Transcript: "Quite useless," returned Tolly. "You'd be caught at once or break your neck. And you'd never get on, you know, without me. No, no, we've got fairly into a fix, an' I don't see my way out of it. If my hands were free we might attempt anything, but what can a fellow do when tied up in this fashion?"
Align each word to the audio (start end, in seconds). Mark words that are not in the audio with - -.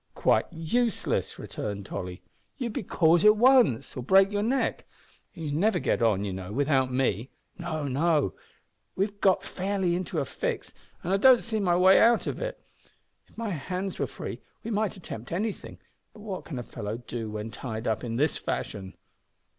"Quite 0.15 0.51
useless," 0.51 1.37
returned 1.37 1.85
Tolly. 1.85 2.23
"You'd 2.57 2.73
be 2.73 2.81
caught 2.81 3.23
at 3.23 3.37
once 3.37 3.95
or 3.95 4.01
break 4.01 4.31
your 4.31 4.41
neck. 4.41 4.85
And 5.35 5.45
you'd 5.45 5.53
never 5.53 5.77
get 5.77 6.01
on, 6.01 6.23
you 6.25 6.33
know, 6.33 6.51
without 6.51 6.91
me. 6.91 7.29
No, 7.59 7.87
no, 7.87 8.33
we've 8.95 9.21
got 9.21 9.43
fairly 9.43 9.93
into 9.95 10.17
a 10.17 10.25
fix, 10.25 10.73
an' 11.03 11.11
I 11.11 11.17
don't 11.17 11.43
see 11.43 11.59
my 11.59 11.77
way 11.77 11.99
out 11.99 12.25
of 12.25 12.41
it. 12.41 12.59
If 13.27 13.37
my 13.37 13.51
hands 13.51 13.99
were 13.99 14.07
free 14.07 14.41
we 14.63 14.71
might 14.71 14.97
attempt 14.97 15.31
anything, 15.31 15.77
but 16.13 16.21
what 16.21 16.45
can 16.45 16.57
a 16.57 16.63
fellow 16.63 16.97
do 16.97 17.29
when 17.29 17.51
tied 17.51 17.85
up 17.85 18.03
in 18.03 18.15
this 18.15 18.37
fashion?" 18.37 18.95